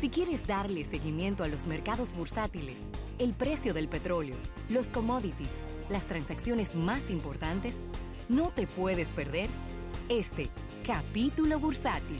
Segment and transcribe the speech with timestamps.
[0.00, 4.34] Si quieres darle seguimiento a los mercados bursátiles, el precio del petróleo,
[4.70, 5.50] los commodities,
[5.90, 7.76] las transacciones más importantes,
[8.30, 9.50] no te puedes perder
[10.08, 10.48] este
[10.86, 12.16] capítulo bursátil.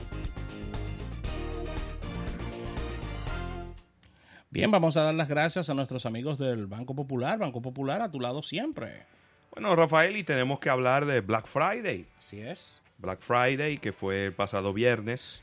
[4.51, 7.39] Bien, vamos a dar las gracias a nuestros amigos del Banco Popular.
[7.39, 9.07] Banco Popular a tu lado siempre.
[9.53, 12.07] Bueno, Rafael, y tenemos que hablar de Black Friday.
[12.19, 12.83] Así es.
[12.99, 15.43] Black Friday, que fue el pasado viernes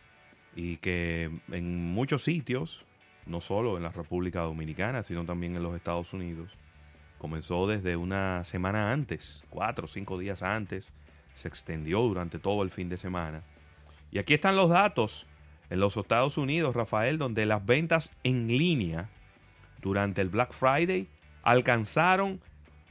[0.57, 2.83] y que en muchos sitios,
[3.27, 6.49] no solo en la República Dominicana, sino también en los Estados Unidos,
[7.19, 10.87] comenzó desde una semana antes, cuatro o cinco días antes,
[11.35, 13.43] se extendió durante todo el fin de semana.
[14.11, 15.27] Y aquí están los datos
[15.69, 19.11] en los Estados Unidos, Rafael, donde las ventas en línea
[19.83, 21.07] durante el Black Friday
[21.43, 22.41] alcanzaron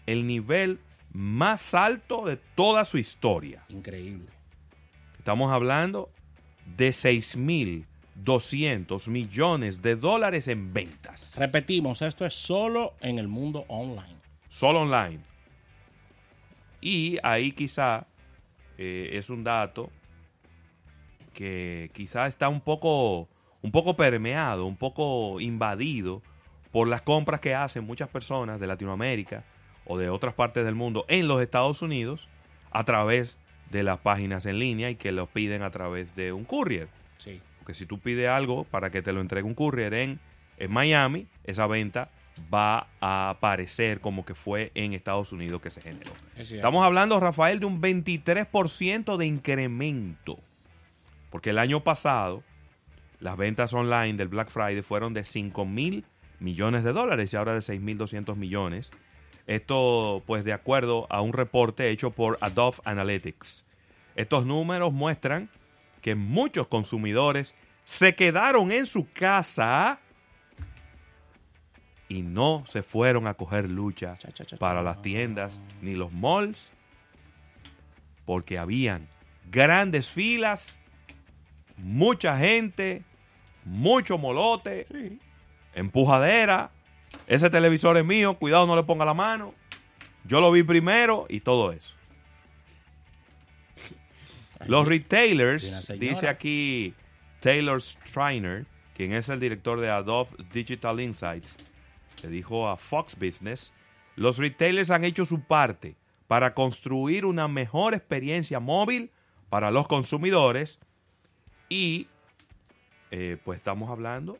[0.06, 0.78] el nivel
[1.12, 3.64] más alto de toda su historia.
[3.70, 4.28] Increíble.
[5.18, 6.10] Estamos hablando
[6.76, 11.34] de 6.200 millones de dólares en ventas.
[11.36, 14.16] Repetimos, esto es solo en el mundo online.
[14.48, 15.20] Solo online.
[16.80, 18.06] Y ahí quizá
[18.78, 19.90] eh, es un dato
[21.32, 23.28] que quizá está un poco,
[23.62, 26.22] un poco permeado, un poco invadido
[26.72, 29.44] por las compras que hacen muchas personas de Latinoamérica
[29.84, 32.28] o de otras partes del mundo en los Estados Unidos
[32.70, 33.38] a través
[33.70, 36.88] de las páginas en línea y que lo piden a través de un courier.
[37.18, 37.40] Sí.
[37.58, 40.20] Porque si tú pides algo para que te lo entregue un courier en,
[40.58, 42.10] en Miami, esa venta
[42.52, 46.12] va a aparecer como que fue en Estados Unidos que se generó.
[46.36, 46.52] Es.
[46.52, 50.38] Estamos hablando, Rafael, de un 23% de incremento.
[51.30, 52.42] Porque el año pasado
[53.20, 56.04] las ventas online del Black Friday fueron de 5 mil
[56.38, 58.90] millones de dólares y ahora de 6 mil 200 millones.
[59.46, 63.64] Esto, pues, de acuerdo a un reporte hecho por Adobe Analytics.
[64.16, 65.48] Estos números muestran
[66.00, 70.00] que muchos consumidores se quedaron en su casa
[72.08, 76.12] y no se fueron a coger lucha Cha, cha, cha, para las tiendas ni los
[76.12, 76.70] malls
[78.24, 79.06] porque habían
[79.50, 80.78] grandes filas,
[81.76, 83.04] mucha gente,
[83.64, 85.20] mucho molote, Sí.
[85.74, 86.70] empujadera.
[87.26, 89.54] Ese televisor es mío, cuidado no le ponga la mano.
[90.24, 91.94] Yo lo vi primero y todo eso.
[94.66, 96.94] Los retailers, dice aquí
[97.40, 101.56] Taylor Striner, quien es el director de Adobe Digital Insights,
[102.22, 103.72] le dijo a Fox Business,
[104.16, 105.94] los retailers han hecho su parte
[106.26, 109.10] para construir una mejor experiencia móvil
[109.50, 110.78] para los consumidores
[111.68, 112.08] y
[113.10, 114.38] eh, pues estamos hablando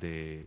[0.00, 0.46] de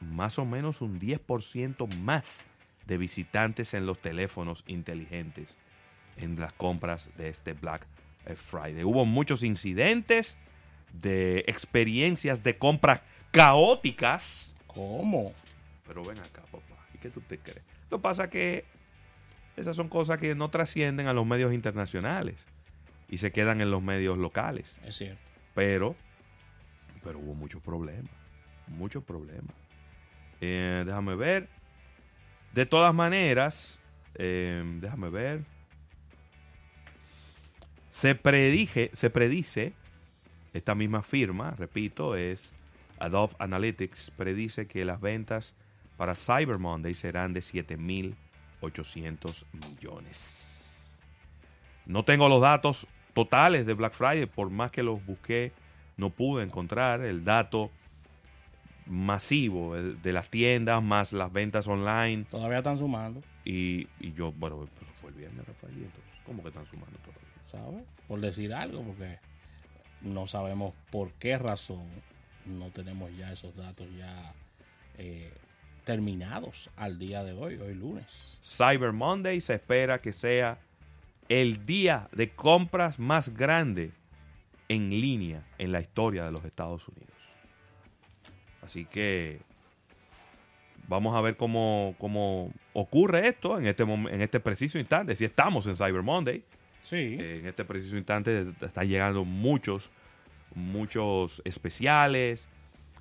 [0.00, 2.44] más o menos un 10% más
[2.86, 5.56] de visitantes en los teléfonos inteligentes
[6.16, 7.86] en las compras de este Black
[8.26, 8.84] eh, Friday.
[8.84, 10.38] Hubo muchos incidentes
[10.92, 13.00] de experiencias de compras
[13.30, 14.54] caóticas.
[14.66, 15.32] ¿Cómo?
[15.86, 16.86] Pero ven acá, papá.
[16.94, 17.62] ¿Y qué tú te crees?
[17.90, 18.64] Lo que pasa que
[19.56, 22.36] esas son cosas que no trascienden a los medios internacionales
[23.08, 24.78] y se quedan en los medios locales.
[24.84, 25.20] Es cierto.
[25.54, 25.96] Pero,
[27.02, 28.12] pero hubo muchos problemas.
[28.68, 29.54] Muchos problemas.
[30.40, 31.48] Eh, déjame ver.
[32.52, 33.80] De todas maneras,
[34.14, 35.44] eh, déjame ver.
[37.88, 39.72] Se predije, se predice,
[40.52, 42.52] esta misma firma, repito, es
[42.98, 45.54] Adobe Analytics, predice que las ventas
[45.96, 51.02] para Cyber Monday serán de 7.800 millones.
[51.86, 55.52] No tengo los datos totales de Black Friday, por más que los busqué,
[55.96, 57.70] no pude encontrar el dato
[58.86, 64.32] masivo el de las tiendas más las ventas online Todavía están sumando, y, y yo,
[64.32, 67.20] bueno, eso fue el viernes, Rafael, y entonces, ¿cómo que están sumando todavía?
[67.50, 67.84] ¿sabes?
[68.08, 69.18] Por decir algo, porque
[70.02, 71.84] no sabemos por qué razón
[72.46, 74.34] no tenemos ya esos datos ya
[74.98, 75.32] eh,
[75.84, 78.38] terminados al día de hoy, hoy lunes.
[78.42, 80.58] Cyber Monday se espera que sea
[81.28, 83.92] el día de compras más grande
[84.68, 87.09] en línea en la historia de los Estados Unidos.
[88.62, 89.40] Así que
[90.88, 95.16] vamos a ver cómo, cómo ocurre esto en este, en este preciso instante.
[95.16, 96.44] Si estamos en Cyber Monday,
[96.82, 99.90] Sí, eh, en este preciso instante están llegando muchos,
[100.54, 102.48] muchos especiales,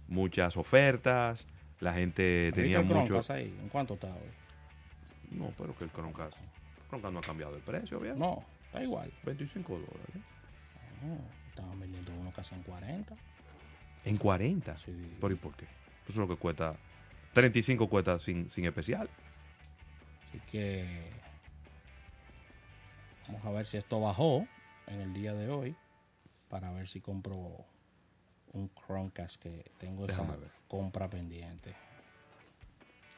[0.08, 1.48] muchas ofertas.
[1.80, 3.06] La gente ¿Viste tenía el mucho...
[3.06, 3.58] Chromecast ahí?
[3.62, 4.30] ¿En cuánto está hoy?
[5.32, 6.38] No, pero que el Chromecast,
[6.90, 8.20] Chromecast no ha cambiado el precio, ¿bien?
[8.20, 9.12] No, está igual.
[9.24, 10.24] 25 dólares.
[11.02, 11.18] No,
[11.50, 13.16] estaban vendiendo uno casi en 40.
[14.06, 14.78] En 40.
[14.78, 15.18] Sí.
[15.20, 15.66] ¿Pero y por qué?
[15.66, 15.74] Eso
[16.08, 16.76] es lo que cuesta.
[17.34, 19.10] 35 cuesta sin, sin especial.
[20.30, 21.12] Así que
[23.28, 24.48] vamos a ver si esto bajó
[24.88, 25.76] en el día de hoy
[26.50, 27.66] para ver si compro
[28.54, 30.50] un Chromecast que tengo Déjame esa ver.
[30.68, 31.76] compra pendiente.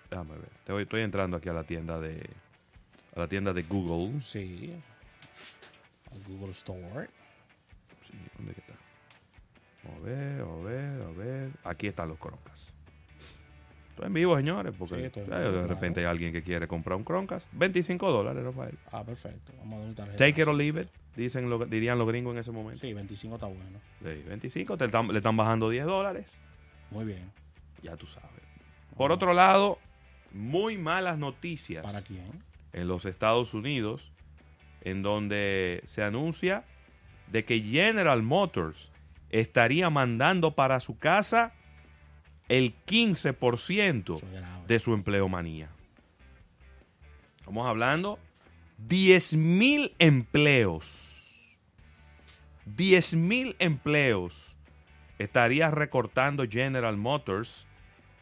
[0.10, 0.50] Déjame ver.
[0.60, 2.30] Estoy, estoy entrando aquí a la tienda de
[3.16, 4.20] a la tienda de Google.
[4.22, 4.74] Sí.
[6.12, 7.10] Al Google Store.
[8.06, 8.74] Sí, ¿Dónde está?
[9.84, 11.52] A ver, a ver, a ver.
[11.64, 12.70] Aquí están los Chromecast.
[13.90, 15.68] Estoy en vivo, señores, porque Sí, estoy en vivo, de claro.
[15.68, 17.48] repente hay alguien que quiere comprar un Chromecast.
[17.52, 18.78] 25 dólares, Rafael.
[18.92, 19.52] Ah, perfecto.
[19.60, 20.18] Vamos a dar un tarjeta.
[20.18, 22.82] Take it or leave it, dicen lo- dirían los gringos en ese momento.
[22.82, 23.80] Sí, 25 está bueno.
[24.00, 26.26] Sí, 25, te están- le están bajando 10 dólares.
[26.92, 27.32] Muy bien.
[27.82, 28.30] Ya tú sabes.
[28.96, 29.80] Por otro lado,
[30.32, 32.32] muy malas noticias ¿Para quién?
[32.74, 34.12] en los Estados Unidos,
[34.82, 36.64] en donde se anuncia
[37.32, 38.91] de que General Motors
[39.32, 41.54] estaría mandando para su casa
[42.50, 44.66] el 15% Eso es grave.
[44.68, 45.70] de su empleomanía.
[47.40, 48.20] Estamos hablando
[48.78, 51.58] 10 mil empleos.
[52.66, 54.56] 10 mil empleos
[55.18, 57.68] estaría recortando General Motors.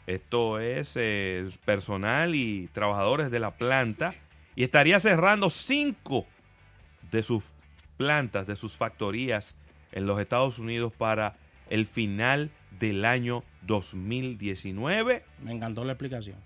[0.08, 4.14] Esto es eh, personal y trabajadores de la planta.
[4.56, 6.26] Y estaría cerrando cinco
[7.12, 7.44] de sus
[7.98, 9.56] plantas, de sus factorías
[9.92, 11.36] en los Estados Unidos para
[11.70, 15.24] el final del año 2019.
[15.44, 16.38] Me encantó la explicación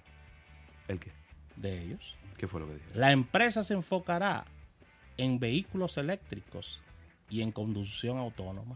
[0.88, 1.12] ¿El qué?
[1.56, 2.16] de ellos.
[2.38, 3.00] ¿Qué fue lo que dijeron?
[3.00, 4.46] La empresa se enfocará
[5.18, 6.82] en vehículos eléctricos
[7.30, 8.76] y en conducción autónoma.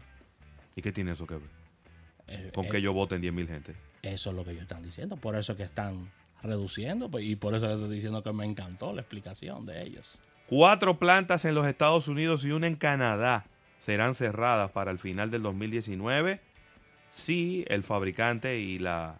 [0.76, 1.50] ¿Y qué tiene eso que ver?
[2.28, 3.74] Eh, Con eh, que ellos voten 10 mil gente.
[4.02, 5.16] Eso es lo que ellos están diciendo.
[5.16, 6.10] Por eso es que están
[6.42, 7.10] reduciendo.
[7.10, 10.20] pues, y por eso estoy diciendo que me encantó la explicación de ellos.
[10.46, 13.44] Cuatro plantas en los Estados Unidos y una en Canadá
[13.78, 16.40] serán cerradas para el final del 2019
[17.10, 19.18] si el fabricante y la,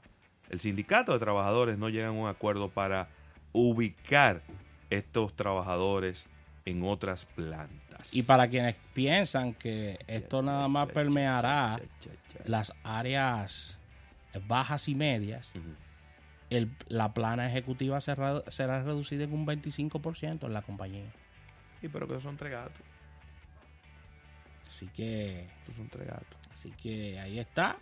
[0.50, 3.08] el sindicato de trabajadores no llegan a un acuerdo para
[3.52, 4.42] ubicar
[4.90, 6.26] estos trabajadores
[6.64, 8.14] en otras plantas.
[8.14, 11.80] Y para quienes piensan que esto nada más permeará
[12.44, 13.78] las áreas
[14.46, 15.54] bajas y medias,
[16.50, 21.10] el- la plana ejecutiva será, será reducida en un 25% en la compañía.
[21.80, 22.82] Sí, pero que son tres gatos.
[24.78, 26.38] Así que, son tres gatos.
[26.52, 27.78] así que ahí está.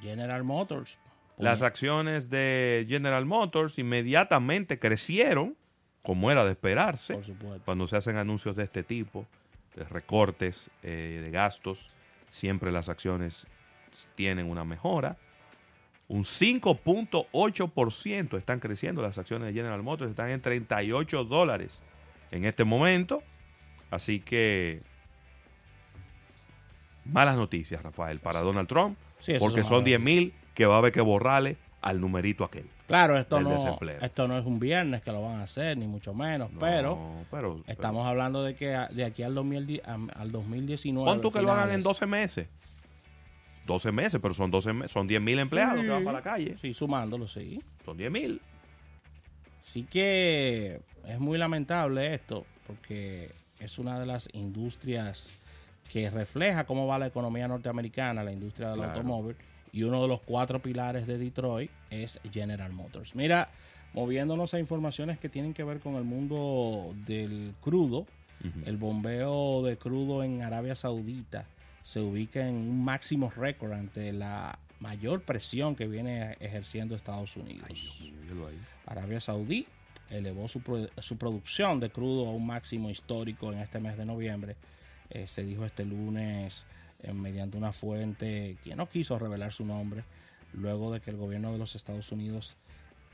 [0.00, 0.96] General Motors.
[1.36, 5.56] Las acciones de General Motors inmediatamente crecieron,
[6.04, 7.14] como era de esperarse.
[7.14, 7.64] por supuesto.
[7.64, 9.26] cuando se hacen anuncios de este tipo,
[9.74, 11.90] de recortes eh, de gastos,
[12.28, 13.48] siempre las acciones
[14.14, 15.16] tienen una mejora.
[16.06, 21.82] Un 5.8% están creciendo las acciones de General Motors, están en 38 dólares
[22.30, 23.24] en este momento.
[23.90, 24.82] Así que
[27.04, 30.74] malas noticias, Rafael, para Donald Trump, Sí, porque son son malas 10 mil que va
[30.76, 32.66] a haber que borrarle al numerito aquel.
[32.86, 33.98] Claro, esto no, desempleo.
[34.00, 37.24] esto no es un viernes que lo van a hacer, ni mucho menos, pero No,
[37.30, 41.10] pero, estamos hablando de que de aquí al, 2010 am- al 2019.
[41.10, 41.84] Pon tú que lo hagan en finales.
[41.84, 42.48] 12 meses.
[43.66, 45.82] 12 meses, pero son 12 me- son 10 mil empleados Sí.
[45.82, 46.56] que van para la calle.
[46.60, 47.60] Sí, sumándolo, sí.
[47.84, 48.40] Son 10 mil.
[49.60, 55.34] Sí que es muy lamentable esto, porque es una de las industrias
[55.92, 58.92] que refleja cómo va la economía norteamericana, la industria del Claro.
[58.92, 59.36] automóvil,
[59.72, 63.14] y uno de los cuatro pilares de Detroit es General Motors.
[63.14, 63.48] Mira,
[63.94, 68.06] moviéndonos a informaciones que tienen que ver con el mundo del crudo,
[68.66, 71.46] el bombeo de crudo en Arabia Saudita
[71.82, 77.66] se ubica en un máximo récord ante la mayor presión que viene ejerciendo Estados Unidos.
[77.68, 78.00] Ay, Dios
[78.36, 78.48] mío.
[78.86, 79.66] Arabia Saudí
[80.10, 80.60] elevó su,
[80.98, 84.56] su producción de crudo a un máximo histórico en este mes de noviembre.
[85.10, 86.66] Eh, se dijo este lunes
[87.02, 90.04] eh, mediante una fuente que no quiso revelar su nombre,
[90.52, 92.56] luego de que el gobierno de los Estados Unidos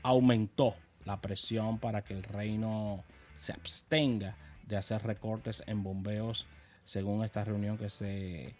[0.03, 0.75] aumentó
[1.05, 3.03] la presión para que el reino
[3.35, 4.35] se abstenga
[4.67, 6.47] de hacer recortes en bombeos
[6.83, 8.55] según esta reunión que se,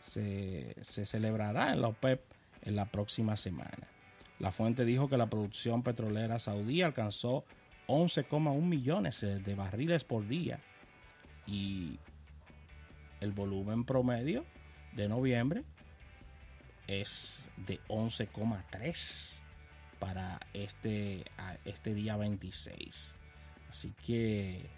[0.00, 2.20] se, se celebrará en la OPEP
[2.62, 3.88] en la próxima semana.
[4.38, 7.44] La fuente dijo que la producción petrolera saudí alcanzó
[7.88, 10.60] 11,1 millones de barriles por día
[11.46, 11.98] y
[13.20, 14.44] el volumen promedio
[14.92, 15.64] de noviembre
[16.86, 19.40] es de 11,3
[19.98, 21.24] para este,
[21.64, 23.14] este día 26.
[23.70, 24.68] Así que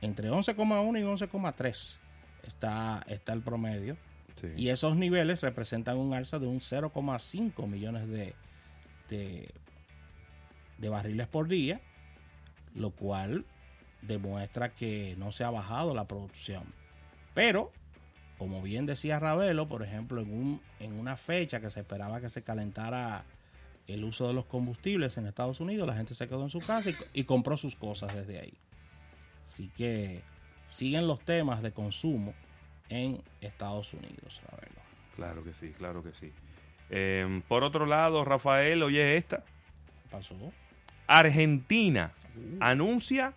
[0.00, 1.98] entre 11,1 y 11,3
[2.42, 3.96] está, está el promedio.
[4.40, 4.48] Sí.
[4.56, 8.34] Y esos niveles representan un alza de un 0,5 millones de,
[9.08, 9.50] de,
[10.82, 11.80] de barriles por día,
[12.74, 13.46] lo cual
[14.02, 16.64] demuestra que no se ha bajado la producción.
[17.34, 17.70] Pero,
[18.36, 22.28] como bien decía Ravelo, por ejemplo, en, un, en una fecha que se esperaba que
[22.28, 23.24] se calentara
[23.86, 26.90] el uso de los combustibles en Estados Unidos, la gente se quedó en su casa
[26.90, 28.54] y, y compró sus cosas desde ahí.
[29.46, 30.22] Así que
[30.66, 32.34] siguen los temas de consumo
[32.88, 34.82] en Estados Unidos, Ravelo.
[35.14, 36.32] Claro que sí, claro que sí.
[36.90, 39.38] Eh, por otro lado, Rafael, oye esta.
[39.38, 40.34] ¿Qué pasó?
[41.12, 42.12] Argentina
[42.58, 43.34] anuncia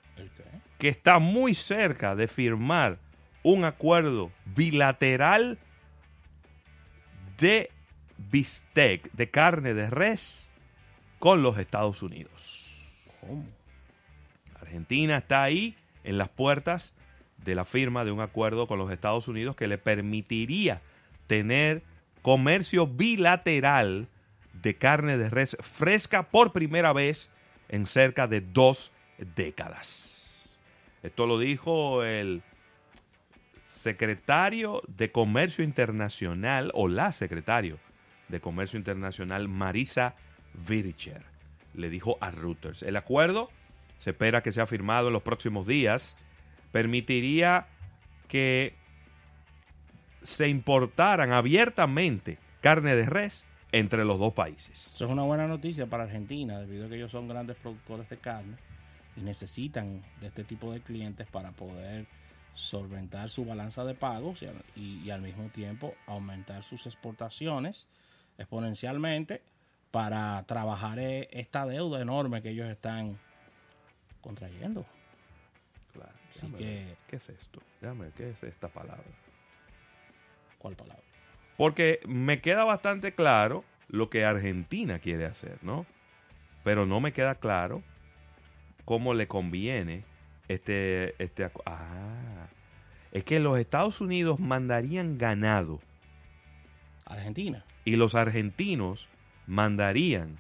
[0.78, 2.98] que está muy cerca de firmar
[3.44, 5.58] un acuerdo bilateral
[7.38, 7.70] de
[8.32, 10.50] bistec, de carne de res,
[11.20, 12.66] con los Estados Unidos.
[13.20, 13.46] ¿Cómo?
[14.62, 16.94] Argentina está ahí en las puertas
[17.44, 20.82] de la firma de un acuerdo con los Estados Unidos que le permitiría
[21.28, 21.84] tener
[22.22, 24.08] comercio bilateral
[24.54, 27.30] de carne de res fresca por primera vez
[27.70, 28.92] en cerca de dos
[29.36, 30.50] décadas.
[31.04, 32.42] Esto lo dijo el
[33.62, 37.78] secretario de Comercio Internacional o la secretario
[38.30, 40.16] de Comercio Internacional Marisa
[40.68, 41.24] Vircher.
[41.74, 42.82] Le dijo a Reuters.
[42.82, 43.50] El acuerdo
[44.00, 46.18] se espera que sea firmado en los próximos días.
[46.72, 47.68] Permitiría
[48.28, 48.74] que
[50.24, 53.46] se importaran abiertamente carne de res
[53.78, 54.92] entre los dos países.
[54.94, 58.18] Eso es una buena noticia para Argentina, debido a que ellos son grandes productores de
[58.18, 58.56] carne
[59.18, 62.06] y necesitan de este tipo de clientes para poder
[62.54, 67.86] solventar su balanza de pagos y, al- y- y al mismo tiempo aumentar sus exportaciones
[68.38, 69.42] exponencialmente
[69.92, 73.18] para trabajar eh, esta deuda enorme que ellos están
[74.22, 74.86] contrayendo.
[75.92, 76.14] Claro.
[76.30, 76.98] Así que- ver.
[77.08, 77.62] ¿Qué es esto?
[77.82, 79.04] Déjame ¿qué es esta palabra?
[80.60, 81.04] ¿Cuál palabra?
[81.58, 85.86] Porque me queda bastante claro lo que Argentina quiere hacer, ¿no?
[86.64, 87.84] Pero no me queda claro
[88.84, 90.04] cómo le conviene
[90.48, 91.22] este...
[91.24, 92.48] este ah,
[93.12, 95.80] es que los Estados Unidos mandarían ganado
[97.06, 97.64] Argentina.
[97.86, 99.08] y los argentinos
[99.48, 100.38] mandarían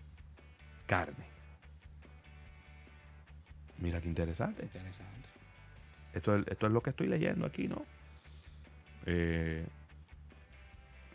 [0.85, 1.25] carne.
[3.77, 4.63] Mira qué interesante.
[4.63, 5.29] Interesante.
[6.13, 7.85] Esto es, esto es lo que estoy leyendo aquí, ¿no?
[9.05, 9.65] Eh,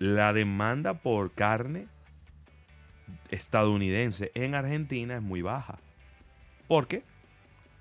[0.00, 1.86] la demanda por carne
[3.30, 5.78] estadounidense en Argentina es muy baja.
[6.68, 7.02] Porque,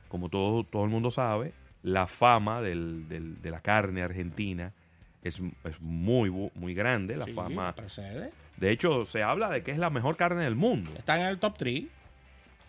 [0.07, 4.73] como todo, todo el mundo sabe, la fama del- del- de la carne argentina
[5.23, 7.15] es, es muy, muy grande.
[7.15, 7.73] La Sí, fama.
[7.75, 8.31] precede.
[8.57, 10.91] De hecho, se habla de que es la mejor carne del mundo.
[10.97, 11.85] Están en el top 3.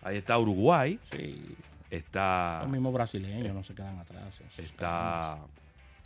[0.03, 1.55] Ahí está Uruguay, Sí.
[1.89, 4.41] está, Los mismos brasileños no se quedan atrás.
[4.57, 5.49] está carnes.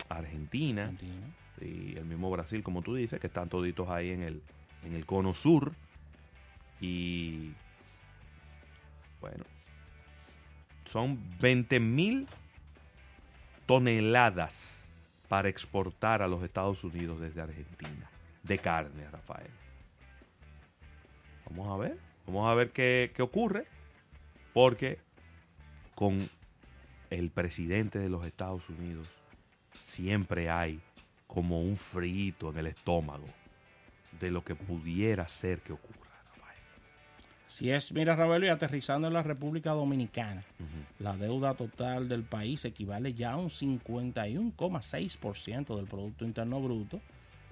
[0.08, 0.82] Argentina.
[0.84, 1.26] Argentina.
[1.60, 4.42] Y el mismo Brasil, como tú dices, que están toditos ahí en el,
[4.84, 5.72] en el cono sur.
[6.80, 7.52] Y
[9.20, 9.44] bueno,
[10.84, 12.26] son 20 mil
[13.66, 14.86] toneladas
[15.28, 18.10] para exportar a los Estados Unidos desde Argentina
[18.42, 19.50] de carne, Rafael.
[21.50, 23.66] Vamos a ver, vamos a ver qué, qué ocurre,
[24.52, 24.98] porque
[25.94, 26.18] con
[27.10, 29.08] el presidente de los Estados Unidos
[29.82, 30.80] siempre hay
[31.26, 33.26] como un frito en el estómago
[34.20, 36.06] de lo que pudiera ser que ocurra.
[37.48, 40.42] Si es, mira, Ravelo, y aterrizando en la República Dominicana,
[40.98, 47.00] la deuda total del país equivale ya a un 51,6% del Producto Interno Bruto,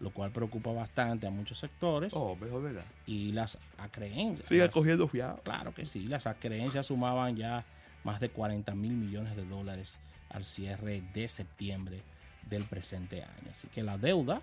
[0.00, 2.12] lo cual preocupa bastante a muchos sectores.
[2.14, 2.84] Oh, mejor verdad.
[3.06, 4.48] Y las acreencias.
[4.48, 5.40] Sigue cogiendo fiado.
[5.44, 7.64] Claro que sí, las acreencias sumaban ya
[8.02, 12.02] más de 40 mil millones de dólares al cierre de septiembre
[12.48, 13.50] del presente año.
[13.52, 14.42] Así que la deuda,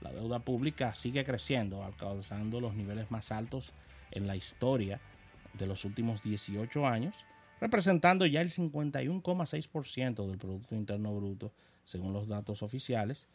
[0.00, 3.72] la deuda pública sigue creciendo, alcanzando los niveles más altos
[4.10, 5.00] en la historia
[5.54, 7.14] de los últimos 18 años,
[7.60, 11.52] representando ya el 51,6% del Producto Interno Bruto,
[11.84, 13.26] según los datos oficiales,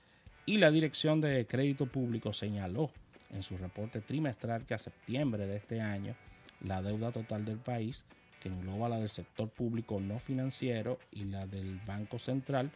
[0.46, 2.92] y la Dirección de Crédito Público señaló
[3.32, 6.16] en su reporte trimestral que a septiembre de este año
[6.62, 8.06] la deuda total del país,
[8.40, 12.72] que engloba la del sector público no financiero y la del Banco Central,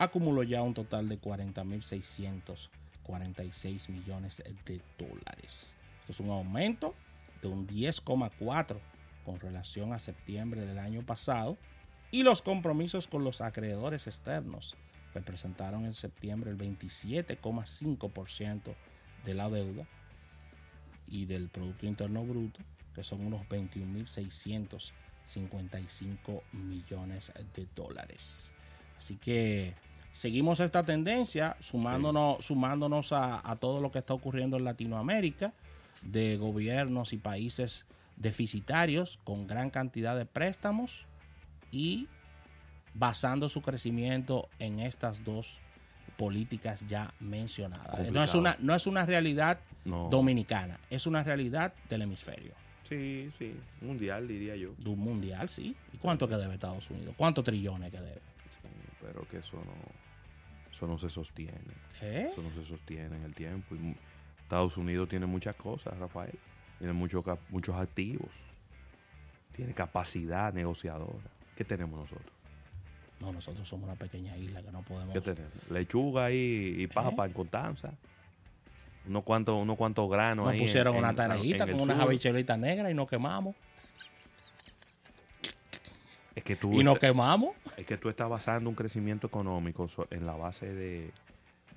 [0.00, 5.74] acumuló ya un total de 40.646 millones de dólares.
[6.00, 6.94] Esto es un aumento
[7.42, 8.78] de un 10,4
[9.26, 11.58] con relación a septiembre del año pasado
[12.10, 14.74] y los compromisos con los acreedores externos
[15.12, 18.74] representaron en septiembre el 27,5%
[19.26, 19.86] de la deuda
[21.08, 22.60] y del Producto Interno Bruto,
[22.94, 28.50] que son unos 21.655 millones de dólares.
[28.96, 29.74] Así que
[30.12, 35.52] seguimos esta tendencia, sumándonos, sumándonos a, a todo lo que está ocurriendo en Latinoamérica,
[36.02, 37.84] de gobiernos y países
[38.16, 41.06] deficitarios con gran cantidad de préstamos
[41.70, 42.08] y
[42.94, 45.60] basando su crecimiento en estas dos
[46.16, 48.10] políticas ya mencionadas.
[48.10, 50.08] No es, una, no es una realidad No.
[50.10, 52.54] dominicana, es una realidad del hemisferio,
[52.88, 53.54] Sí, sí.
[53.80, 54.74] Mundial, diría yo.
[54.76, 55.76] de un mundial, sí.
[55.92, 57.14] ¿Y cuánto que debe Estados Unidos?
[57.16, 58.20] ¿Cuántos trillones que debe?
[59.00, 60.70] Pero que eso no.
[60.70, 61.58] Eso no se sostiene.
[62.00, 62.28] ¿Eh?
[62.32, 63.74] Eso no se sostiene en el tiempo.
[63.74, 63.96] Y
[64.42, 66.38] Estados Unidos tiene muchas cosas, Rafael.
[66.78, 68.30] Tiene muchos cap- muchos activos.
[69.54, 71.28] Tiene capacidad negociadora.
[71.56, 72.32] ¿Qué tenemos nosotros?
[73.20, 75.12] No, nosotros somos una pequeña isla que no podemos.
[75.12, 75.52] ¿Qué tenemos?
[75.70, 77.28] Lechuga y, y papa ¿Eh?
[77.28, 77.92] en Constanza.
[79.06, 81.16] Unos cuantos, unos cuantos granos Nos ahí en- pusieron en una el
[81.72, 83.56] con unas habichuelitas negras y nos quemamos.
[86.52, 87.54] Es que tú Y nos quemamos.
[87.76, 91.12] Es que tú estás basando un crecimiento económico en la base de,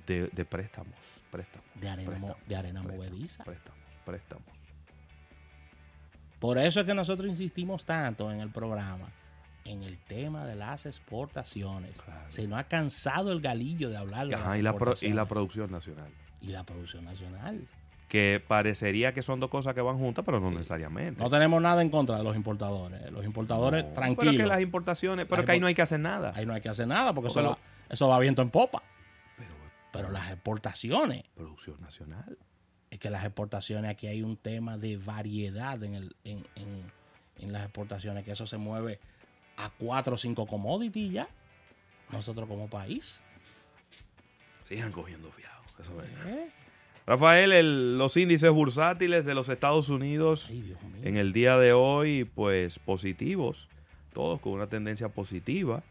[0.08, 0.96] de, de préstamos.
[1.32, 1.68] Préstamos.
[1.76, 3.44] De arena, mo- de arena préstamos, movediza.
[3.44, 4.46] Préstamos, préstamos.
[6.40, 9.08] Por eso es que nosotros insistimos tanto en el programa
[9.66, 12.02] en el tema de las exportaciones.
[12.02, 12.30] Claro.
[12.30, 15.14] Se nos ha cansado el galillo de hablar de Ajá, las y, la pro- y
[15.14, 16.12] la producción nacional.
[16.42, 17.66] Y la producción nacional.
[18.14, 21.20] Que parecería que son dos cosas que van juntas, pero no necesariamente.
[21.20, 23.12] No tenemos nada en contra de los importadores.
[23.12, 24.34] Los importadores, No, tranquilos.
[24.36, 26.32] Pero que las importaciones, pero Las que ahí no hay que hacer nada.
[26.36, 27.58] Ahí no hay que hacer nada porque, Porque eso, lo- va,
[27.90, 28.84] eso va viento en popa.
[29.36, 29.50] Pero,
[29.92, 32.38] Pero las exportaciones, producción nacional.
[32.92, 36.92] es que las exportaciones, aquí hay un tema de variedad en, el, en, en-
[37.40, 39.00] en las exportaciones, que eso se mueve
[39.58, 41.28] a cuatro o cinco commodities ya.
[42.12, 43.20] Nosotros como país.
[44.68, 45.64] Sigan cogiendo fiado.
[45.82, 46.54] Eso es.
[47.06, 52.24] Rafael, el- los índices bursátiles de los Estados Unidos Ay, en el día de hoy,
[52.24, 53.68] pues positivos,
[54.14, 55.84] todos con una tendencia positiva,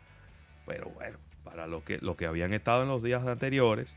[0.66, 3.94] pero bueno, para lo que, lo que habían estado en los días anteriores.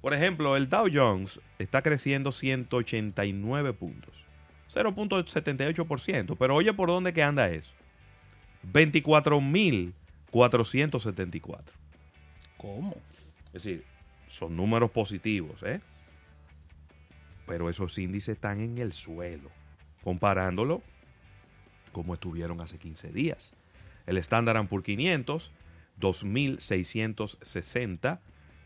[0.00, 4.24] Por ejemplo, el Dow Jones está creciendo 189 puntos,
[4.72, 7.70] 0.78%, pero oye por dónde que anda eso.
[10.32, 11.60] 24.474.
[12.56, 12.94] ¿Cómo?
[13.52, 13.84] Es decir,
[14.26, 15.80] son números positivos, ¿eh?
[17.46, 19.50] Pero esos índices están en el suelo,
[20.02, 20.82] comparándolo
[21.92, 23.52] como estuvieron hace 15 días.
[24.06, 25.52] El Standard Poor's 500,
[26.00, 28.18] 2.660,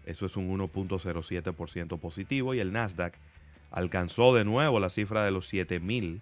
[0.07, 3.15] eso es un 1.07% positivo, y el Nasdaq
[3.71, 6.21] alcanzó de nuevo la cifra de los 7.000,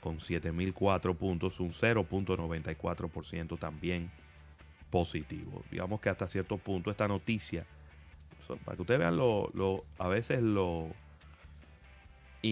[0.00, 4.10] con 7.004 puntos, un 0.94% también
[4.90, 5.64] positivo.
[5.70, 7.66] Digamos que hasta cierto punto esta noticia,
[8.64, 10.90] para que ustedes vean lo, lo- a veces lo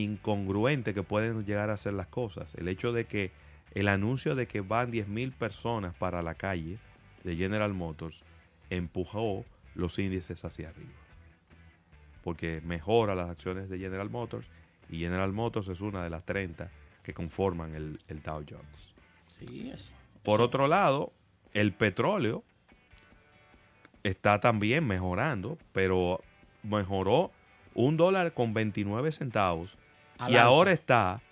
[0.02, 2.54] incongruente que pueden llegar a ser las cosas.
[2.56, 3.30] El hecho de que
[3.74, 6.78] el anuncio de que van 10.000 personas para la calle
[7.22, 8.22] de General Motors
[8.70, 10.92] empujó los índices hacia arriba.
[12.22, 14.46] Porque mejora las acciones de General Motors
[14.88, 16.70] y General Motors es una de las 30
[17.02, 18.94] que conforman el, el Dow Jones.
[19.38, 19.90] Sí, es.
[20.22, 21.12] Por otro lado,
[21.52, 22.44] el petróleo
[24.02, 26.20] está también mejorando, pero
[26.62, 27.30] mejoró
[27.74, 29.76] un dólar con 29 centavos
[30.18, 30.46] al y alza.
[30.46, 31.22] ahora está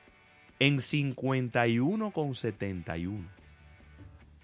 [0.59, 3.25] en 51,71.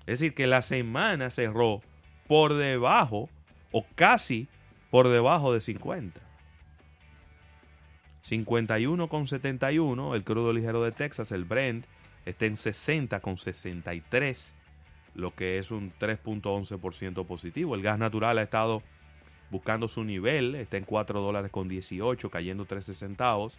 [0.00, 1.82] Es decir, que la semana cerró
[2.26, 3.28] por debajo
[3.72, 4.48] o casi
[4.90, 6.20] por debajo de 50.
[8.28, 11.86] 51,71, el crudo ligero de Texas, el Brent,
[12.26, 14.54] está en 60,63,
[15.14, 17.74] lo que es un 3.11% positivo.
[17.74, 18.82] El gas natural ha estado
[19.50, 23.58] buscando su nivel, está en 4 dólares con 18, cayendo 13 centavos.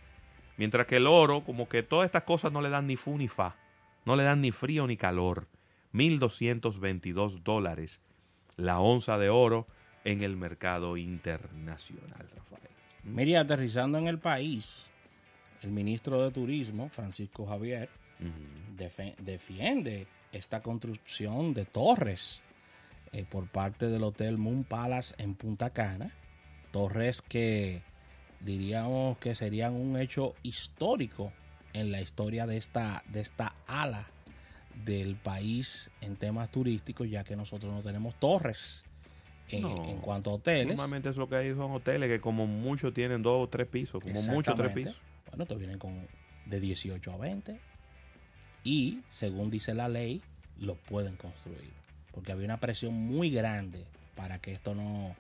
[0.60, 3.30] Mientras que el oro, como que todas estas cosas no le dan ni fu ni
[3.30, 3.56] fa,
[4.04, 5.48] no le dan ni frío ni calor.
[5.94, 8.02] 1.222 dólares
[8.58, 9.68] la onza de oro
[10.04, 12.70] en el mercado internacional, Rafael.
[13.06, 14.84] Mire, aterrizando en el país,
[15.62, 17.90] el ministro de Turismo, Francisco Javier,
[19.20, 22.44] defiende esta construcción de torres
[23.14, 26.12] eh, por parte del Hotel Moon Palace en Punta Cana.
[26.72, 27.82] Torres que
[28.42, 31.32] diríamos que serían un hecho histórico
[31.74, 34.08] en la historia de esta, de esta ala
[34.86, 38.86] del país en temas turísticos, ya que nosotros no tenemos torres
[39.50, 39.84] en, No.
[39.86, 40.68] en cuanto a hoteles.
[40.68, 44.02] Normalmente es lo que hay son hoteles que como mucho tienen dos o tres pisos,
[44.02, 44.98] como mucho tres pisos.
[45.30, 46.08] Bueno, te vienen con
[46.46, 47.60] de 18 a 20
[48.64, 50.22] y según dice la ley,
[50.60, 51.72] lo pueden construir.
[52.12, 55.16] Porque había una presión muy grande para que esto no,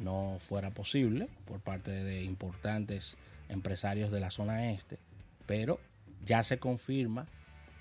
[0.00, 3.16] no fuera posible por parte de importantes
[3.48, 4.98] empresarios de la zona este.
[5.46, 5.80] Pero
[6.24, 7.26] ya se confirma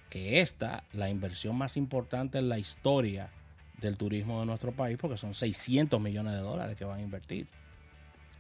[0.10, 3.30] que esta, la inversión más importante en la historia
[3.80, 7.48] del turismo de nuestro país, porque son 600 millones de dólares que van a invertir.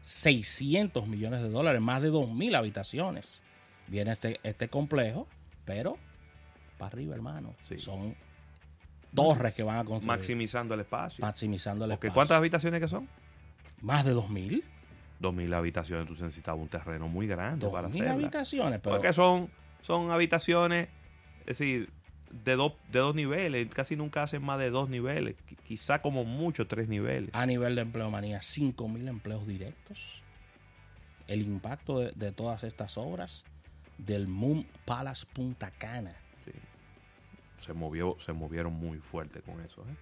[0.01, 3.41] 600 millones de dólares, más de 2.000 habitaciones.
[3.87, 5.27] Viene este, este complejo,
[5.65, 5.97] pero
[6.77, 7.53] para arriba, hermano.
[7.67, 7.79] Sí.
[7.79, 8.15] Son
[9.13, 10.07] torres que van a construir.
[10.07, 11.21] Maximizando el espacio.
[11.23, 12.13] maximizando el espacio.
[12.13, 13.07] ¿Cuántas habitaciones que son?
[13.81, 14.63] Más de 2.000.
[15.19, 18.11] Dos mil habitaciones, tú necesitabas un terreno muy grande para 2.000 hacerla.
[18.13, 19.49] habitaciones, pero Porque son,
[19.81, 20.87] son habitaciones,
[21.41, 21.89] es decir,
[22.31, 26.23] de, dos de dos niveles, casi nunca hacen más de dos niveles, qui- quizá como
[26.23, 27.31] mucho tres niveles.
[27.33, 29.99] A nivel de empleomanía, 5.000 empleos directos.
[31.27, 33.43] El impacto de, de todas estas obras
[33.97, 36.15] del Moon Palace Punta Cana.
[36.45, 36.51] Sí.
[37.59, 39.95] Se movió, se movieron muy fuerte con eso, ¿eh?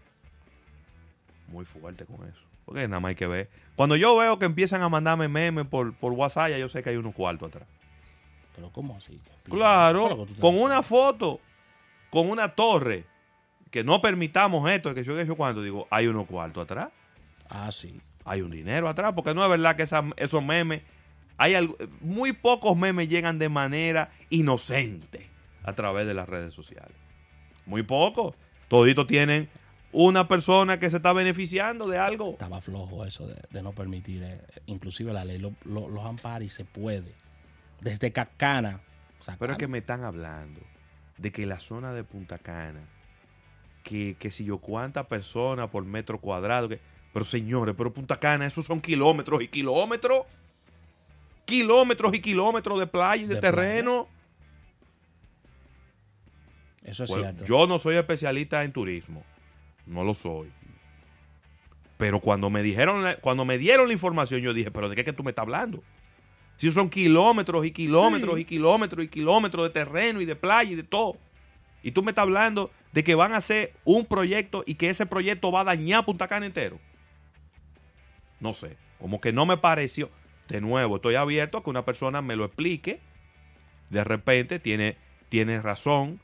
[1.48, 2.42] Muy fuerte con eso.
[2.68, 3.50] Porque nada más hay que ver.
[3.78, 6.90] Cuando yo veo que empiezan a mandarme memes por, por WhatsApp, ya yo sé que
[6.90, 7.68] hay unos cuartos atrás.
[8.56, 9.14] Pero ¿cómo así?
[9.24, 11.40] ¿Qué es lo Claro, con una foto,
[12.10, 13.06] con una torre,
[13.72, 16.90] que no permitamos esto, que yo que yo cuando digo, hay unos cuartos atrás,
[17.50, 18.02] Ah, sí.
[18.26, 20.82] hay un dinero atrás, porque no es verdad que esa- esos memes,
[21.38, 25.30] hay algo- muy pocos memes llegan de manera inocente
[25.64, 26.96] a través de las redes sociales.
[27.66, 28.36] Muy pocos.
[28.68, 29.48] Toditos tienen
[29.92, 32.32] una persona que se está beneficiando de algo.
[32.32, 34.24] Estaba flojo eso de, de no permitir.
[34.24, 37.14] eh, inclusive la ley lo- lo- los ampara y se puede.
[37.82, 38.82] Desde Cacana.
[39.40, 40.62] Pero es que me están hablando
[41.18, 42.82] de que la zona de Punta Cana,
[43.84, 46.80] que, que si yo cuántas personas por metro cuadrado, que,
[47.14, 50.26] pero señores, pero Punta Cana, esos son kilómetros y kilómetros.
[51.46, 54.08] Kilómetros y kilómetros de playa y de, De terreno.
[56.84, 57.46] Eso es cierto.
[57.46, 59.24] yo no soy especialista en turismo.
[59.88, 60.50] No lo soy.
[61.98, 65.02] Pero cuando me dijeron, la- cuando me dieron la información, yo dije, pero ¿de qué
[65.02, 65.84] es que tú me estás hablando?
[66.58, 68.42] Si son kilómetros y kilómetros Sí.
[68.42, 71.18] y kilómetros y kilómetros de terreno y de playa y de todo.
[71.84, 75.06] Y tú me estás hablando de que van a hacer un proyecto y que ese
[75.06, 76.80] proyecto va a dañar Punta Cana entero.
[78.40, 80.10] No sé, como que no me pareció.
[80.48, 83.00] De nuevo, estoy abierto a que una persona me lo explique.
[83.90, 84.98] De repente tiene,
[85.30, 86.20] tiene razón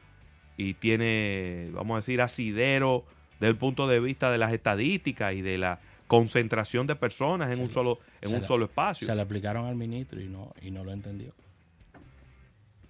[0.57, 3.05] y tiene, vamos a decir, asidero
[3.43, 7.57] desde el punto de vista de las estadísticas y de la concentración de personas en
[7.57, 9.05] Se un solo, en un solo espacio.
[9.05, 11.33] Se le explicaron al ministro y no, y no lo entendió.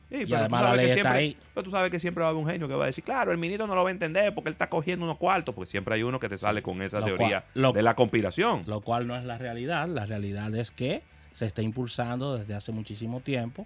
[0.09, 1.37] Sí, y pero tú además la ley está siempre- ahí.
[1.55, 3.31] Pero tú sabes que siempre va a haber un genio que va a decir, claro,
[3.31, 5.95] el ministro no lo va a entender porque él está cogiendo unos cuartos, porque siempre
[5.95, 8.63] hay uno que te sale con esa teoría cual- lo- de la conspiración.
[8.67, 9.87] Lo cual no es la realidad.
[9.87, 13.65] La realidad es que se está impulsando desde hace muchísimo tiempo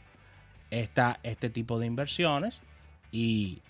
[0.71, 2.61] esta, este tipo de inversiones
[3.11, 3.61] y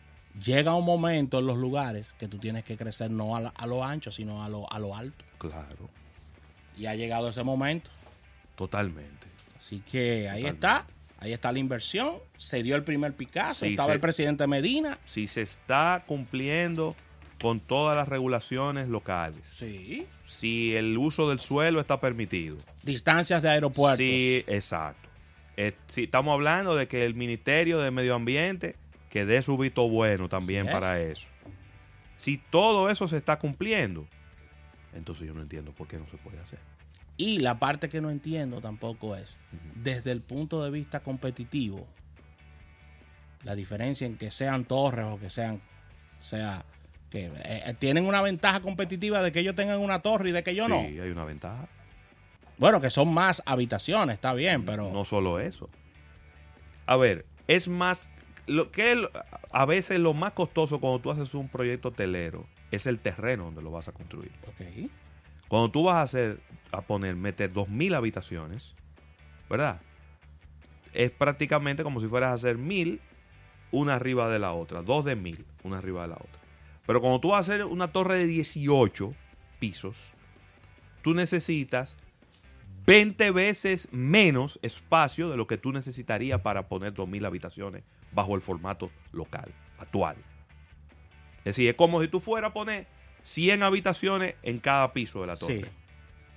[0.43, 3.65] llega un momento en los lugares que tú tienes que crecer no a, la- a
[3.67, 5.23] lo ancho, sino a lo, a lo alto.
[5.38, 5.89] Claro,
[6.78, 7.89] Y ha llegado ese momento.
[8.56, 9.28] totalmente.
[9.60, 10.50] Así que ahí Totalmente.
[10.50, 10.86] está.
[11.19, 12.15] Ahí está la inversión.
[12.38, 13.65] Se dio el primer Picasso.
[13.65, 15.00] Sí, estaba se- el presidente Medina.
[15.06, 16.95] Si se está cumpliendo
[17.41, 20.06] con todas las regulaciones locales, Sí.
[20.26, 23.97] si el uso del suelo está permitido, Distancias de aeropuertos.
[24.00, 25.08] Sí, exacto.
[25.58, 28.76] Eh, sí, estamos hablando de que el Ministerio de Medio Ambiente
[29.17, 30.71] que dé su visto bueno también es.
[30.71, 31.27] para eso.
[32.15, 34.08] Si todo eso se está cumpliendo,
[34.93, 36.60] entonces yo no entiendo por qué no se puede hacer.
[37.17, 39.39] Y la parte que no entiendo tampoco es,
[39.73, 41.88] desde el punto de vista competitivo,
[43.43, 45.63] la diferencia en que sean torres o que sean,
[46.19, 46.63] sea,
[47.10, 50.43] que eh, eh, tienen una ventaja competitiva de que ellos tengan una torre y de
[50.43, 50.77] que yo sí, no.
[50.77, 51.67] hay una ventaja.
[52.60, 55.69] Bueno, que son más habitaciones, está bien, pero No solo eso.
[56.86, 58.10] A ver, es más,
[58.48, 59.00] lo que es
[59.52, 63.62] a veces lo más costoso cuando tú haces un proyecto hotelero es el terreno donde
[63.62, 64.32] lo vas a construir.
[64.48, 64.90] Ok.
[65.48, 66.40] Cuando tú vas a hacer,
[66.72, 68.74] a poner, meter 2.000 habitaciones,
[69.50, 69.82] ¿verdad?
[70.94, 73.00] Es prácticamente como si fueras a hacer 1.000
[73.72, 76.40] una arriba de la otra, dos de 1.000 una arriba de la otra.
[76.86, 79.14] Pero cuando tú vas a hacer una torre de 18
[79.60, 80.14] pisos,
[81.02, 81.98] tú necesitas
[82.86, 87.84] 20 veces menos espacio de lo que tú necesitarías para poner 2.000 habitaciones
[88.17, 90.17] bajo el formato local, actual.
[91.39, 92.88] Es decir, es como si tú fueras a poner
[93.21, 95.62] 100 habitaciones en cada piso de la torre.
[95.62, 95.65] Sí.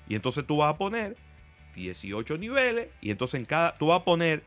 [0.08, 1.16] Y entonces tú vas a poner
[1.74, 4.44] 18 niveles y entonces en cada tú vas a poner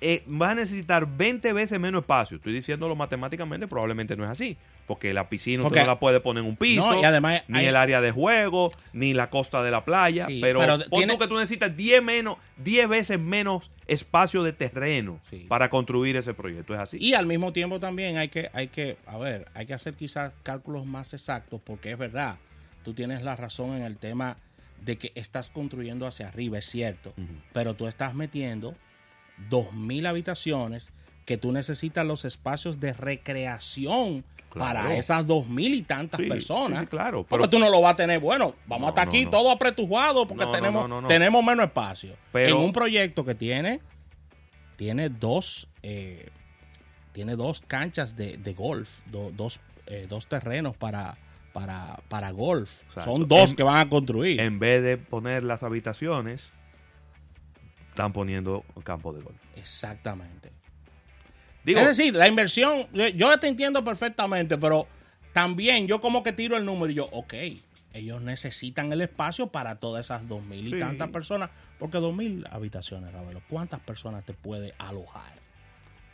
[0.00, 2.36] eh, vas a necesitar 20 veces menos espacio.
[2.36, 4.56] Estoy diciéndolo matemáticamente, probablemente no es así,
[4.86, 7.58] porque la piscina usted no la puede poner en un piso, No, y además ni
[7.60, 10.98] hay- el área de juego, ni la costa de la playa, Sí, pero, pero pon
[11.00, 15.46] tiene- tú que tú necesitas 10 menos 10 veces menos espacio de terreno Sí.
[15.48, 16.96] para construir ese proyecto, es así.
[17.00, 20.32] Y al mismo tiempo también hay que, hay que, a ver, hay que hacer quizás
[20.42, 22.36] cálculos más exactos porque es verdad,
[22.84, 24.36] tú tienes la razón en el tema
[24.84, 27.14] de que estás construyendo hacia arriba, es cierto,
[27.52, 28.74] pero tú estás metiendo
[29.50, 30.90] 2.000 habitaciones
[31.24, 34.78] que tú necesitas los espacios de recreación Claro.
[34.80, 36.80] para esas 2.000 y tantas Sí, personas.
[36.82, 39.10] sí, claro, Porque pero- tú no lo vas a tener, bueno, vamos No, hasta no,
[39.10, 39.30] aquí no.
[39.32, 42.14] todo apretujado porque tenemos, tenemos menos espacio.
[42.32, 43.80] Pero- en un proyecto que tiene,
[44.76, 46.28] tiene dos, eh,
[47.12, 51.18] tiene dos canchas de, de golf, do- dos, eh, dos terrenos para,
[51.52, 52.82] para, para golf.
[52.84, 53.10] Exacto.
[53.10, 54.40] Son dos En- que van a construir.
[54.40, 56.50] En vez de poner las habitaciones,
[57.96, 59.36] están poniendo campo de golf.
[59.56, 60.52] Exactamente.
[61.64, 64.86] Digo, es decir, la inversión, yo- te entiendo perfectamente, pero
[65.32, 67.34] también yo como que tiro el número y yo, ok,
[67.94, 70.78] ellos necesitan el espacio para todas esas dos mil y Sí.
[70.78, 75.32] tantas personas, porque dos mil habitaciones, Ravelo, ¿cuántas personas te puede alojar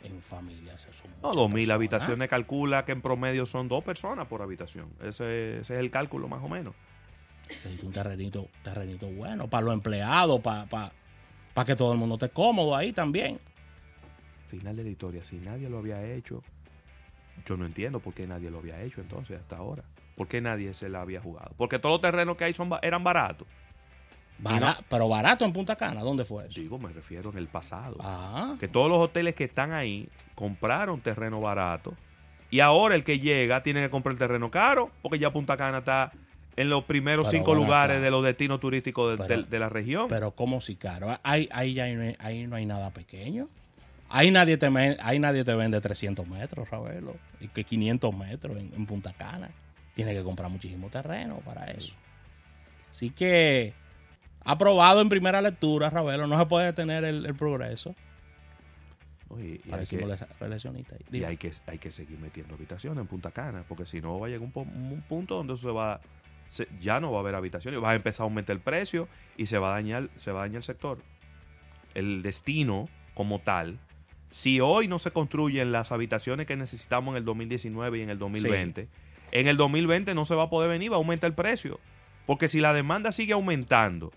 [0.03, 0.87] en familias?
[1.21, 1.75] No, 2.000 personas.
[1.75, 4.89] habitaciones calcula que en promedio son dos personas por habitación.
[5.01, 6.73] Ese, ese es el cálculo más o menos.
[7.49, 10.91] Necesito un terrenito, terrenito bueno para los empleados, para, para,
[11.53, 13.39] para que todo el mundo esté cómodo ahí también.
[14.49, 16.43] Final de la historia, si nadie lo había hecho,
[17.45, 19.83] yo no entiendo por qué nadie lo había hecho entonces hasta ahora.
[20.15, 21.51] ¿Por qué nadie se la había jugado?
[21.57, 23.47] Porque todos los terrenos que hay son, eran baratos.
[24.37, 26.59] Bara- Pero barato en Punta Cana, ¿dónde fue eso?
[26.59, 27.97] Digo, me refiero en el pasado.
[27.99, 31.93] Ah, Que todos los hoteles que están ahí compraron terreno barato
[32.51, 35.79] y ahora el que llega tiene que comprar el terreno caro porque ya Punta Cana
[35.79, 36.11] está
[36.55, 38.05] en los primeros Pero cinco lugares acá.
[38.05, 40.07] de los destinos turísticos de, Pero- de- de la región.
[40.07, 41.17] pero como si caro.
[41.23, 43.49] Ahí, ahí, ya no hay, ahí no hay nada pequeño.
[44.09, 44.67] Ahí nadie te,
[45.01, 47.15] ahí nadie te vende 300 metros, Ravelo.
[47.39, 49.49] Y que 500 metros en, en Punta Cana.
[49.95, 51.93] Tiene que comprar muchísimo terreno para eso.
[52.91, 53.73] Así que,
[54.45, 56.27] aprobado en primera lectura, Ravelo.
[56.27, 57.95] No se puede detener el, el progreso.
[59.39, 60.05] Y, y hay que,
[61.11, 64.27] y hay que hay que seguir metiendo habitaciones en Punta Cana porque si no va
[64.27, 65.99] a llegar un, un punto donde eso se va
[66.53, 69.47] se- ya no va a haber habitaciones, va a empezar a aumentar el precio y
[69.47, 70.99] se va a dañar se va a dañar el sector.
[71.95, 73.79] El destino como tal
[74.29, 78.17] si hoy no se construyen las habitaciones que necesitamos en el 2019 y en el
[78.17, 78.87] 2020,
[79.31, 81.79] en el 2020 no se va a poder venir, va a aumentar el precio.
[82.25, 84.11] Porque si la demanda sigue aumentando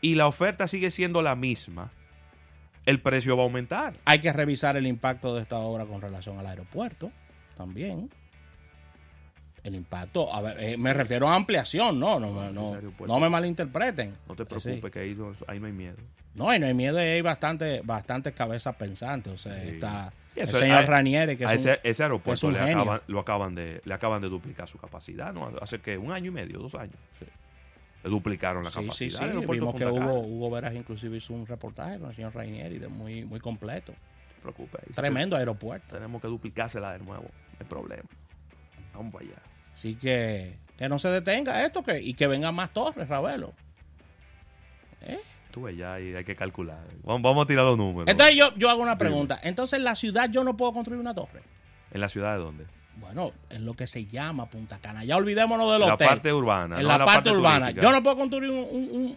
[0.00, 1.92] y la oferta sigue siendo la misma,
[2.86, 3.94] el precio va a aumentar.
[4.04, 7.12] Hay que revisar el impacto de esta obra con relación al aeropuerto
[7.56, 8.10] también.
[9.64, 13.06] El impacto, a ver, eh, me refiero a ampliación, no, no, me- no, aeropuerto.
[13.14, 14.16] no me malinterpreten.
[14.28, 14.60] No te Sí.
[14.60, 15.96] preocupes que ahí no, ahí no hay miedo.
[16.34, 19.32] No, y no hay miedo, hay bastante, bastantes cabezas pensantes.
[19.34, 19.68] O sea, Sí.
[19.74, 23.20] está el señor a- Ranieri, que es un- ese, ese aeropuerto es le acaban, lo
[23.20, 25.52] acaban de, le acaban de duplicar su capacidad, ¿no?
[25.60, 26.96] Hace que un año y medio, dos años.
[27.20, 27.26] Sí.
[28.02, 29.18] Le duplicaron la Sí, sí, capacidad.
[29.18, 29.24] sí.
[29.26, 29.86] aeropuerto Vimos que.
[29.86, 33.92] Hugo, Hugo Veras inclusive hizo un reportaje con el señor Rainieri de muy, muy completo.
[33.92, 34.80] No te preocupes.
[34.80, 35.94] ahí sí Tremendo aeropuerto.
[35.94, 37.22] Tenemos que duplicársela de nuevo.
[37.24, 38.08] No hay problema.
[38.94, 39.36] Vamos para allá.
[39.74, 43.52] Así que que no se detenga esto que, y que vengan más torres, Ravelo.
[45.02, 45.18] ¿Eh?
[45.50, 46.80] Tú ya y hay que calcular.
[47.04, 48.08] Vamos, vamos a tirar los números.
[48.08, 49.38] Entonces yo, yo hago una pregunta.
[49.42, 51.42] Entonces en la ciudad yo no puedo construir una torre.
[51.92, 52.64] ¿En la ciudad de dónde?
[52.96, 55.04] Bueno, en lo que se llama Punta Cana.
[55.04, 56.08] Ya olvidémonos del En la hotel.
[56.08, 56.76] parte urbana.
[56.76, 57.70] en no la, parte, urbana.
[57.70, 59.16] Yo no puedo construir un, un- un-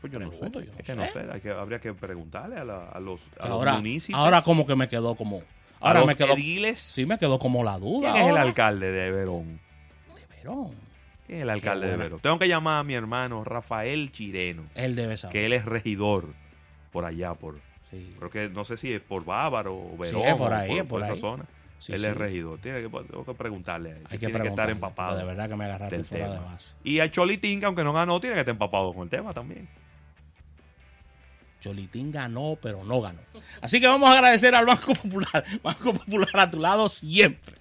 [0.00, 0.40] Pues yo no sé.
[0.50, 1.12] yo no es que no sé.
[1.12, 1.26] sé.
[1.32, 4.18] Hay que, habría que preguntarle a, la- a los, a los ahora, municipios.
[4.20, 5.38] ahora como que me quedó como.
[5.80, 6.32] a Ahora los me quedó.
[6.34, 6.78] ediles.
[6.80, 8.12] Sí, me quedó como la duda.
[8.12, 9.60] ¿Quién es el alcalde de Verón?
[10.42, 10.70] Verón.
[11.26, 11.96] ¿Quién es el alcalde de.
[11.96, 12.20] Verón?
[12.20, 15.32] Tengo que llamar a mi hermano Rafael Chireno, Él debe saber.
[15.32, 16.26] que él es regidor
[16.92, 17.58] por allá, por
[17.90, 18.14] Sí.
[18.18, 21.02] creo que no sé si es por Bávaro o Verón es por ahí, es por
[21.02, 21.20] esa ahí.
[21.20, 21.44] zona.
[21.80, 22.06] Sí, él sí.
[22.06, 22.58] es regidor.
[22.60, 24.02] Tiene que, tengo que preguntarle a él.
[24.10, 25.16] Hay que tiene que estar empapado.
[25.16, 26.58] De verdad que me agarraste fuera de tema.
[26.84, 29.66] Y a Cholitín, que aunque no ganó, tiene que estar empapado con el tema también.
[31.60, 33.20] Cholitín ganó, pero no ganó.
[33.60, 35.44] Así que vamos a agradecer al Banco Popular.
[35.62, 37.54] Banco Popular a tu lado siempre.